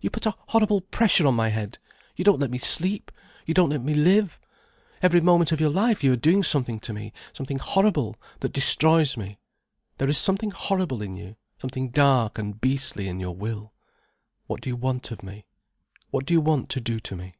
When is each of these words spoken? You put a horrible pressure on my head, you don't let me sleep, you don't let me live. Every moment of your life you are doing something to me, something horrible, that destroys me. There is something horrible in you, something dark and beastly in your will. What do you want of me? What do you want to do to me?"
You 0.00 0.08
put 0.08 0.24
a 0.24 0.36
horrible 0.50 0.82
pressure 0.82 1.26
on 1.26 1.34
my 1.34 1.48
head, 1.48 1.80
you 2.14 2.22
don't 2.24 2.38
let 2.38 2.52
me 2.52 2.58
sleep, 2.58 3.10
you 3.44 3.54
don't 3.54 3.70
let 3.70 3.82
me 3.82 3.92
live. 3.92 4.38
Every 5.02 5.20
moment 5.20 5.50
of 5.50 5.60
your 5.60 5.68
life 5.70 6.04
you 6.04 6.12
are 6.12 6.16
doing 6.16 6.44
something 6.44 6.78
to 6.78 6.92
me, 6.92 7.12
something 7.32 7.58
horrible, 7.58 8.14
that 8.38 8.52
destroys 8.52 9.16
me. 9.16 9.40
There 9.98 10.08
is 10.08 10.16
something 10.16 10.52
horrible 10.52 11.02
in 11.02 11.16
you, 11.16 11.34
something 11.58 11.88
dark 11.90 12.38
and 12.38 12.60
beastly 12.60 13.08
in 13.08 13.18
your 13.18 13.34
will. 13.34 13.72
What 14.46 14.60
do 14.60 14.70
you 14.70 14.76
want 14.76 15.10
of 15.10 15.24
me? 15.24 15.44
What 16.12 16.24
do 16.24 16.34
you 16.34 16.40
want 16.40 16.68
to 16.68 16.80
do 16.80 17.00
to 17.00 17.16
me?" 17.16 17.34